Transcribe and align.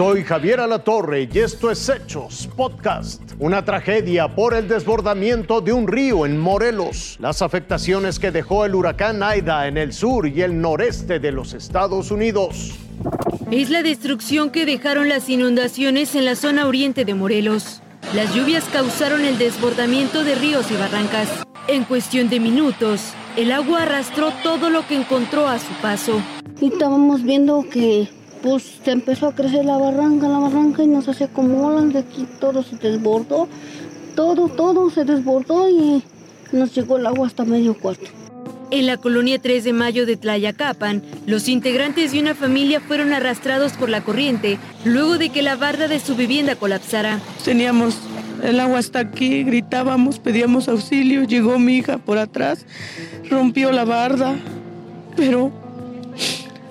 Soy 0.00 0.24
Javier 0.24 0.60
Alatorre 0.60 1.28
y 1.30 1.38
esto 1.40 1.70
es 1.70 1.86
Hechos 1.86 2.48
Podcast. 2.56 3.20
Una 3.38 3.66
tragedia 3.66 4.34
por 4.34 4.54
el 4.54 4.66
desbordamiento 4.66 5.60
de 5.60 5.74
un 5.74 5.86
río 5.86 6.24
en 6.24 6.38
Morelos. 6.38 7.18
Las 7.20 7.42
afectaciones 7.42 8.18
que 8.18 8.30
dejó 8.30 8.64
el 8.64 8.74
huracán 8.74 9.22
Aida 9.22 9.68
en 9.68 9.76
el 9.76 9.92
sur 9.92 10.26
y 10.26 10.40
el 10.40 10.58
noreste 10.58 11.18
de 11.18 11.32
los 11.32 11.52
Estados 11.52 12.10
Unidos. 12.10 12.78
Es 13.50 13.68
la 13.68 13.82
destrucción 13.82 14.48
que 14.48 14.64
dejaron 14.64 15.10
las 15.10 15.28
inundaciones 15.28 16.14
en 16.14 16.24
la 16.24 16.34
zona 16.34 16.66
oriente 16.66 17.04
de 17.04 17.12
Morelos. 17.12 17.82
Las 18.14 18.34
lluvias 18.34 18.64
causaron 18.72 19.26
el 19.26 19.36
desbordamiento 19.36 20.24
de 20.24 20.34
ríos 20.34 20.70
y 20.70 20.76
barrancas. 20.76 21.28
En 21.68 21.84
cuestión 21.84 22.30
de 22.30 22.40
minutos, 22.40 23.12
el 23.36 23.52
agua 23.52 23.82
arrastró 23.82 24.32
todo 24.42 24.70
lo 24.70 24.86
que 24.86 24.96
encontró 24.96 25.46
a 25.46 25.58
su 25.58 25.74
paso. 25.82 26.22
Y 26.58 26.68
estábamos 26.68 27.22
viendo 27.22 27.66
que 27.70 28.08
pues 28.42 28.78
se 28.84 28.90
empezó 28.90 29.28
a 29.28 29.34
crecer 29.34 29.64
la 29.64 29.76
barranca, 29.76 30.28
la 30.28 30.38
barranca 30.38 30.82
y 30.82 30.86
nos 30.86 31.08
hace 31.08 31.28
como 31.28 31.66
olas 31.66 31.92
de 31.92 32.00
aquí, 32.00 32.26
todo 32.40 32.62
se 32.62 32.76
desbordó, 32.76 33.48
todo, 34.14 34.48
todo 34.48 34.90
se 34.90 35.04
desbordó 35.04 35.68
y 35.68 36.02
nos 36.52 36.74
llegó 36.74 36.96
el 36.96 37.06
agua 37.06 37.26
hasta 37.26 37.44
medio 37.44 37.74
cuarto. 37.74 38.06
En 38.70 38.86
la 38.86 38.96
colonia 38.98 39.40
3 39.40 39.64
de 39.64 39.72
mayo 39.72 40.06
de 40.06 40.16
Tlayacapan, 40.16 41.02
los 41.26 41.48
integrantes 41.48 42.12
de 42.12 42.20
una 42.20 42.36
familia 42.36 42.80
fueron 42.80 43.12
arrastrados 43.12 43.72
por 43.72 43.88
la 43.88 44.02
corriente 44.02 44.58
luego 44.84 45.18
de 45.18 45.30
que 45.30 45.42
la 45.42 45.56
barda 45.56 45.88
de 45.88 45.98
su 45.98 46.14
vivienda 46.14 46.54
colapsara. 46.54 47.18
Teníamos 47.44 47.96
el 48.44 48.60
agua 48.60 48.78
hasta 48.78 49.00
aquí, 49.00 49.42
gritábamos, 49.42 50.20
pedíamos 50.20 50.68
auxilio, 50.68 51.24
llegó 51.24 51.58
mi 51.58 51.78
hija 51.78 51.98
por 51.98 52.18
atrás, 52.18 52.64
rompió 53.28 53.72
la 53.72 53.84
barda, 53.84 54.36
pero 55.16 55.50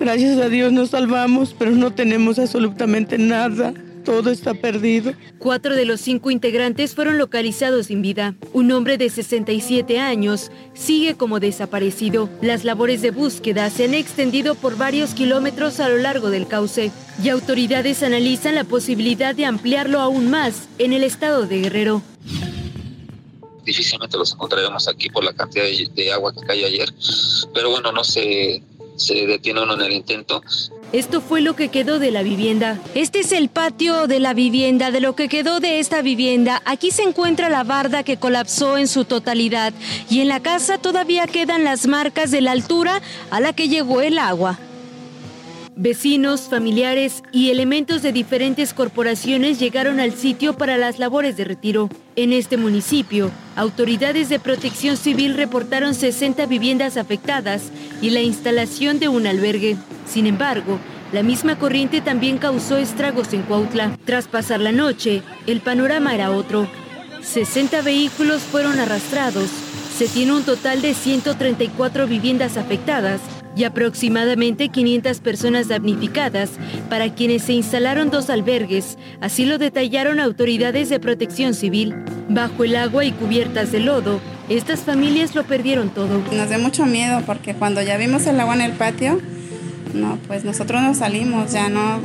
gracias 0.00 0.38
a 0.38 0.48
Dios 0.48 0.72
nos 0.72 0.90
salvamos, 0.90 1.54
pero 1.56 1.70
no 1.70 1.92
tenemos 1.92 2.38
absolutamente 2.38 3.18
nada. 3.18 3.72
Todo 4.04 4.30
está 4.30 4.54
perdido. 4.54 5.12
Cuatro 5.38 5.76
de 5.76 5.84
los 5.84 6.00
cinco 6.00 6.30
integrantes 6.30 6.94
fueron 6.94 7.18
localizados 7.18 7.86
sin 7.86 8.00
vida. 8.00 8.34
Un 8.54 8.72
hombre 8.72 8.96
de 8.96 9.10
67 9.10 10.00
años 10.00 10.50
sigue 10.72 11.14
como 11.16 11.38
desaparecido. 11.38 12.30
Las 12.40 12.64
labores 12.64 13.02
de 13.02 13.10
búsqueda 13.10 13.68
se 13.68 13.84
han 13.84 13.94
extendido 13.94 14.54
por 14.54 14.78
varios 14.78 15.12
kilómetros 15.12 15.80
a 15.80 15.88
lo 15.90 15.98
largo 15.98 16.30
del 16.30 16.46
cauce 16.46 16.90
y 17.22 17.28
autoridades 17.28 18.02
analizan 18.02 18.54
la 18.54 18.64
posibilidad 18.64 19.34
de 19.34 19.44
ampliarlo 19.44 20.00
aún 20.00 20.30
más 20.30 20.68
en 20.78 20.94
el 20.94 21.04
estado 21.04 21.46
de 21.46 21.60
Guerrero 21.60 22.02
difícilmente 23.62 24.16
los 24.16 24.32
encontraremos 24.32 24.88
aquí 24.88 25.08
por 25.10 25.22
la 25.22 25.32
cantidad 25.32 25.64
de, 25.64 26.12
agua 26.12 26.32
que 26.32 26.40
cayó 26.40 26.66
ayer. 26.66 26.92
Pero 27.54 27.70
bueno, 27.70 27.92
no 27.92 28.02
se, 28.02 28.62
se 29.00 29.26
detiene 29.26 29.62
uno 29.62 29.74
en 29.74 29.80
el 29.80 29.92
intento. 29.92 30.42
Esto 30.92 31.20
fue 31.20 31.40
lo 31.40 31.56
que 31.56 31.68
quedó 31.68 31.98
de 31.98 32.10
la 32.10 32.22
vivienda. 32.22 32.78
Este 32.94 33.20
es 33.20 33.32
el 33.32 33.48
patio 33.48 34.06
de 34.06 34.20
la 34.20 34.34
vivienda, 34.34 34.90
de 34.90 35.00
lo 35.00 35.14
que 35.14 35.28
quedó 35.28 35.60
de 35.60 35.78
esta 35.78 36.02
vivienda. 36.02 36.60
Aquí 36.64 36.90
se 36.90 37.02
encuentra 37.02 37.48
la 37.48 37.64
barda 37.64 38.02
que 38.02 38.18
colapsó 38.18 38.76
en 38.76 38.88
su 38.88 39.04
totalidad 39.04 39.72
y 40.08 40.20
en 40.20 40.28
la 40.28 40.40
casa 40.40 40.78
todavía 40.78 41.26
quedan 41.26 41.64
las 41.64 41.86
marcas 41.86 42.30
de 42.30 42.40
la 42.40 42.52
altura 42.52 43.00
a 43.30 43.40
la 43.40 43.52
que 43.52 43.68
llegó 43.68 44.00
el 44.02 44.18
agua. 44.18 44.58
Vecinos, 45.76 46.42
familiares 46.42 47.22
y 47.32 47.50
elementos 47.50 48.02
de 48.02 48.12
diferentes 48.12 48.74
corporaciones 48.74 49.58
llegaron 49.58 50.00
al 50.00 50.12
sitio 50.12 50.56
para 50.58 50.76
las 50.76 50.98
labores 50.98 51.36
de 51.36 51.44
retiro. 51.44 51.88
En 52.16 52.32
este 52.32 52.56
municipio, 52.56 53.30
autoridades 53.56 54.28
de 54.28 54.40
protección 54.40 54.96
civil 54.96 55.34
reportaron 55.34 55.94
60 55.94 56.44
viviendas 56.46 56.96
afectadas 56.96 57.70
y 58.02 58.10
la 58.10 58.20
instalación 58.20 58.98
de 58.98 59.08
un 59.08 59.26
albergue. 59.26 59.76
Sin 60.06 60.26
embargo, 60.26 60.78
la 61.12 61.22
misma 61.22 61.58
corriente 61.58 62.00
también 62.00 62.38
causó 62.38 62.76
estragos 62.76 63.32
en 63.32 63.42
Cuautla. 63.42 63.96
Tras 64.04 64.28
pasar 64.28 64.60
la 64.60 64.72
noche, 64.72 65.22
el 65.46 65.60
panorama 65.60 66.14
era 66.14 66.30
otro. 66.30 66.68
60 67.22 67.80
vehículos 67.82 68.42
fueron 68.42 68.78
arrastrados. 68.80 69.48
Se 69.96 70.08
tiene 70.08 70.32
un 70.32 70.42
total 70.42 70.82
de 70.82 70.94
134 70.94 72.06
viviendas 72.06 72.56
afectadas 72.56 73.20
y 73.56 73.64
aproximadamente 73.64 74.68
500 74.68 75.20
personas 75.20 75.68
damnificadas, 75.68 76.50
para 76.88 77.14
quienes 77.14 77.42
se 77.42 77.52
instalaron 77.52 78.10
dos 78.10 78.30
albergues, 78.30 78.96
así 79.20 79.44
lo 79.44 79.58
detallaron 79.58 80.20
autoridades 80.20 80.88
de 80.88 81.00
protección 81.00 81.54
civil. 81.54 81.94
Bajo 82.28 82.64
el 82.64 82.76
agua 82.76 83.04
y 83.04 83.12
cubiertas 83.12 83.72
de 83.72 83.80
lodo, 83.80 84.20
estas 84.48 84.80
familias 84.80 85.34
lo 85.34 85.44
perdieron 85.44 85.90
todo. 85.90 86.22
Nos 86.32 86.48
dio 86.48 86.58
mucho 86.58 86.86
miedo 86.86 87.22
porque 87.26 87.54
cuando 87.54 87.82
ya 87.82 87.96
vimos 87.96 88.26
el 88.26 88.38
agua 88.38 88.54
en 88.54 88.62
el 88.62 88.72
patio, 88.72 89.20
no, 89.94 90.18
pues 90.26 90.44
nosotros 90.44 90.80
nos 90.82 90.98
salimos, 90.98 91.52
ya 91.52 91.68
no, 91.68 92.00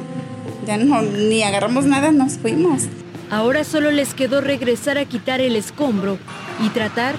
ya 0.65 0.77
no, 0.77 1.01
ni 1.01 1.43
agarramos 1.43 1.85
nada, 1.85 2.11
nos 2.11 2.37
fuimos. 2.37 2.83
Ahora 3.29 3.63
solo 3.63 3.91
les 3.91 4.13
quedó 4.13 4.41
regresar 4.41 4.97
a 4.97 5.05
quitar 5.05 5.41
el 5.41 5.55
escombro 5.55 6.17
y 6.63 6.69
tratar 6.69 7.15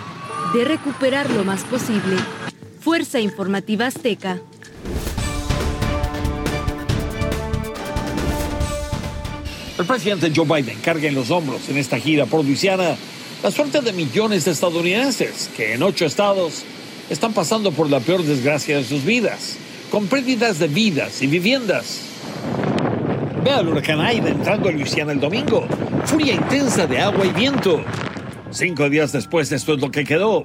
de 0.55 0.65
recuperar 0.65 1.31
lo 1.31 1.45
más 1.45 1.65
posible. 1.65 2.17
Fuerza 2.87 3.19
Informativa 3.19 3.89
Azteca. 3.89 4.39
El 9.77 9.87
presidente 9.87 10.31
Joe 10.33 10.45
Biden 10.45 10.79
carga 10.85 11.09
en 11.09 11.17
los 11.17 11.33
hombros 11.33 11.69
en 11.69 11.79
esta 11.79 11.99
gira 11.99 12.27
por 12.27 12.45
Luisiana 12.45 12.95
la 13.43 13.51
suerte 13.51 13.81
de 13.81 13.93
millones 13.93 14.45
de 14.45 14.53
estadounidenses 14.53 15.51
que 15.57 15.75
en 15.75 15.83
ocho 15.83 16.07
estados 16.07 16.63
están 17.11 17.33
pasando 17.33 17.73
por 17.73 17.91
la 17.91 17.99
peor 17.99 18.23
desgracia 18.23 18.77
de 18.77 18.85
sus 18.85 19.05
vidas, 19.05 19.57
con 19.91 20.07
pérdidas 20.07 20.61
de 20.61 20.69
vidas 20.69 21.23
y 21.23 21.27
viviendas. 21.27 22.03
Ve 23.43 23.51
al 23.51 23.67
huracán 23.67 24.01
Aida 24.01 24.29
entrando 24.29 24.69
a 24.69 24.73
Luisiana 24.73 25.11
el 25.11 25.19
domingo, 25.19 25.67
furia 26.05 26.35
intensa 26.35 26.87
de 26.87 27.01
agua 27.01 27.27
y 27.27 27.31
viento. 27.31 27.85
Cinco 28.53 28.89
días 28.89 29.11
después 29.11 29.51
esto 29.51 29.75
es 29.75 29.81
lo 29.81 29.91
que 29.91 30.05
quedó. 30.05 30.45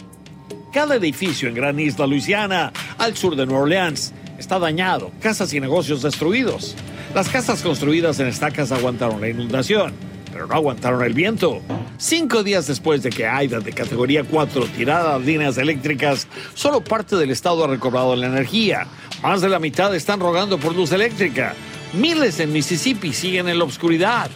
Cada 0.72 0.96
edificio 0.96 1.50
en 1.50 1.56
Gran 1.56 1.78
Isla, 1.82 2.08
Luisiana, 2.08 2.72
al 2.98 3.18
sur 3.18 3.36
de 3.36 3.46
Nueva 3.46 3.64
Orleans, 3.64 4.14
está 4.38 4.58
dañado, 4.58 5.12
casas 5.20 5.54
y 5.54 5.60
negocios 5.60 6.02
destruidos. 6.02 6.78
Las 7.14 7.28
casas 7.28 7.62
construidas 7.62 8.22
en 8.22 8.28
estacas 8.28 8.72
aguantaron 8.72 9.20
la 9.20 9.28
inundación, 9.28 9.94
pero 10.32 10.48
no 10.48 10.54
aguantaron 10.54 11.04
el 11.04 11.14
viento. 11.14 11.62
Cinco 11.98 12.42
días 12.42 12.68
después 12.68 13.04
de 13.04 13.10
que 13.10 13.28
Aida 13.28 13.60
de 13.60 13.74
categoría 13.74 14.24
4 14.24 14.64
tirara 14.68 15.18
las 15.18 15.26
líneas 15.26 15.58
eléctricas, 15.58 16.30
solo 16.54 16.82
parte 16.82 17.18
del 17.18 17.32
estado 17.32 17.66
ha 17.66 17.68
recobrado 17.68 18.16
la 18.16 18.28
energía. 18.28 18.88
Más 19.22 19.42
de 19.42 19.50
la 19.50 19.60
mitad 19.60 19.94
están 19.94 20.22
rogando 20.22 20.58
por 20.58 20.74
luz 20.74 20.94
eléctrica. 20.94 21.54
Miles 21.92 22.40
en 22.40 22.54
Mississippi 22.54 23.12
siguen 23.12 23.50
en 23.50 23.60
la 23.60 23.66
oscuridad. 23.66 24.32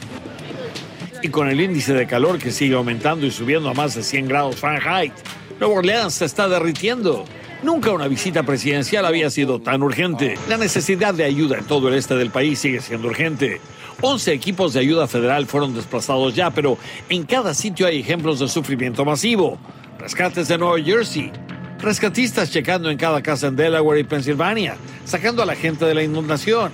Y 1.26 1.30
con 1.30 1.50
el 1.50 1.60
índice 1.60 1.96
de 1.96 2.06
calor 2.06 2.38
que 2.38 2.52
sigue 2.52 2.76
aumentando 2.76 3.26
y 3.26 3.32
subiendo 3.32 3.68
a 3.68 3.74
más 3.74 3.96
de 3.96 4.04
100 4.04 4.28
grados 4.28 4.58
Fahrenheit, 4.58 5.12
Nueva 5.60 5.80
Orleans 5.80 6.14
se 6.14 6.26
está 6.26 6.48
derritiendo. 6.48 7.26
Nunca 7.64 7.90
una 7.90 8.08
visita 8.08 8.44
presidencial 8.44 9.08
había 9.08 9.32
sido 9.32 9.60
tan 9.60 9.82
urgente. 9.82 10.38
La 10.48 10.58
necesidad 10.58 11.16
de 11.16 11.24
ayuda 11.24 11.58
en 11.58 11.66
todo 11.66 11.88
el 11.88 11.96
este 11.96 12.14
del 12.14 12.30
país 12.30 12.60
sigue 12.60 12.80
siendo 12.80 13.08
urgente. 13.08 13.60
11 14.02 14.34
equipos 14.34 14.74
de 14.74 14.82
ayuda 14.82 15.08
federal 15.08 15.48
fueron 15.48 15.74
desplazados 15.74 16.36
ya, 16.36 16.52
pero 16.52 16.78
en 17.10 17.24
cada 17.24 17.56
sitio 17.56 17.88
hay 17.88 18.02
ejemplos 18.02 18.38
de 18.38 18.48
sufrimiento 18.48 19.04
masivo. 19.04 19.58
Rescates 19.98 20.48
de 20.48 20.60
Nueva 20.60 20.80
Jersey, 20.80 21.32
rescatistas 21.80 22.52
checando 22.52 22.92
en 22.92 23.00
cada 23.00 23.24
casa 23.24 23.48
en 23.48 23.56
Delaware 23.56 24.02
y 24.02 24.04
Pensilvania, 24.04 24.76
sacando 25.06 25.42
a 25.42 25.48
la 25.48 25.56
gente 25.56 25.86
de 25.86 25.96
la 25.96 26.04
inundación. 26.04 26.72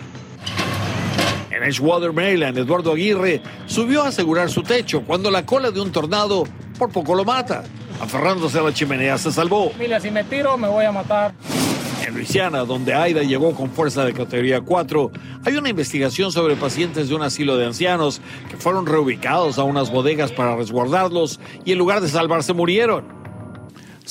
En 1.62 1.68
Edgewater, 1.68 2.12
Maryland, 2.12 2.58
Eduardo 2.58 2.94
Aguirre 2.94 3.40
subió 3.68 4.02
a 4.02 4.08
asegurar 4.08 4.50
su 4.50 4.64
techo 4.64 5.04
cuando 5.04 5.30
la 5.30 5.46
cola 5.46 5.70
de 5.70 5.80
un 5.80 5.92
tornado 5.92 6.44
por 6.80 6.90
poco 6.90 7.14
lo 7.14 7.24
mata. 7.24 7.64
Aferrándose 8.02 8.58
a 8.58 8.64
la 8.64 8.74
chimenea 8.74 9.16
se 9.20 9.32
salvó. 9.32 9.72
Mira, 9.78 10.00
si 10.00 10.10
me 10.10 10.24
tiro 10.24 10.58
me 10.58 10.68
voy 10.68 10.86
a 10.86 10.92
matar. 10.92 11.36
En 12.04 12.16
Luisiana, 12.16 12.66
donde 12.66 12.96
Aida 12.96 13.22
llegó 13.22 13.54
con 13.54 13.70
fuerza 13.70 14.04
de 14.04 14.14
categoría 14.14 14.62
4, 14.62 15.12
hay 15.46 15.56
una 15.56 15.70
investigación 15.70 16.32
sobre 16.32 16.56
pacientes 16.56 17.10
de 17.10 17.16
un 17.16 17.22
asilo 17.22 17.56
de 17.58 17.68
ancianos 17.68 18.22
que 18.50 18.58
fueron 18.58 18.88
reubicados 18.88 19.60
a 19.60 19.64
unas 19.64 19.92
bodegas 19.92 20.32
para 20.32 20.56
resguardarlos 20.56 21.40
y 21.64 21.74
en 21.74 21.78
lugar 21.78 22.02
de 22.02 22.10
salvarse 22.10 22.54
murieron. 22.54 23.21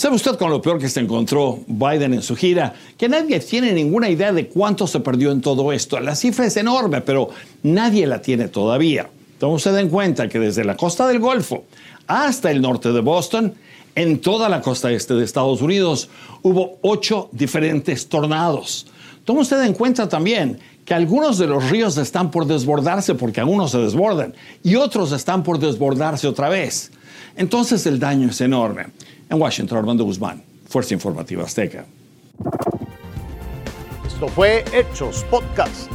¿Sabe 0.01 0.17
usted 0.17 0.37
con 0.37 0.49
lo 0.49 0.63
peor 0.63 0.79
que 0.79 0.89
se 0.89 1.01
encontró 1.01 1.59
Biden 1.67 2.15
en 2.15 2.23
su 2.23 2.35
gira? 2.35 2.73
Que 2.97 3.07
nadie 3.07 3.39
tiene 3.41 3.75
ninguna 3.75 4.09
idea 4.09 4.33
de 4.33 4.49
cuánto 4.49 4.87
se 4.87 5.01
perdió 5.01 5.31
en 5.31 5.43
todo 5.43 5.75
esto. 5.75 6.01
La 6.01 6.17
cifra 6.17 6.47
es 6.47 6.57
enorme, 6.57 7.03
pero 7.03 7.29
nadie 7.65 8.07
la 8.07 8.23
tiene 8.23 8.49
todavía. 8.49 9.11
Entonces 9.35 9.65
se 9.65 9.73
den 9.77 9.91
cuenta 9.91 10.27
que 10.27 10.39
desde 10.39 10.65
la 10.65 10.75
costa 10.75 11.07
del 11.07 11.19
Golfo 11.19 11.65
hasta 12.07 12.51
el 12.51 12.63
norte 12.63 12.93
de 12.93 13.01
Boston, 13.01 13.53
en 13.95 14.23
toda 14.23 14.49
la 14.49 14.63
costa 14.63 14.91
este 14.91 15.13
de 15.13 15.23
Estados 15.23 15.61
Unidos 15.61 16.09
hubo 16.41 16.79
ocho 16.81 17.29
diferentes 17.33 18.09
tornados. 18.09 18.87
Toma 19.25 19.41
usted 19.41 19.63
en 19.65 19.75
cuenta 19.75 20.09
también 20.09 20.59
que 20.85 20.95
algunos 20.95 21.39
de 21.39 21.47
los 21.47 21.71
ríos 21.71 21.97
están 21.99 22.31
por 22.31 22.47
desbordarse 22.47 23.15
porque 23.15 23.41
algunos 23.41 23.71
se 23.71 23.79
desbordan 23.79 24.35
y 24.63 24.77
otros 24.77 25.13
están 25.13 25.43
por 25.43 25.59
desbordarse 25.59 26.27
otra 26.27 26.49
vez. 26.49 26.91
Entonces 27.37 27.87
el 27.87 27.99
daño 27.99 28.31
es 28.31 28.41
enorme. 28.41 28.87
En 29.29 29.41
Washington, 29.41 29.79
Armando 29.79 30.05
Guzmán, 30.05 30.43
Fuerza 30.69 30.95
Informativa 30.95 31.45
Azteca. 31.45 31.85
Esto 34.07 34.29
fue 34.29 34.65
Hechos 34.73 35.25
Podcast. 35.31 35.91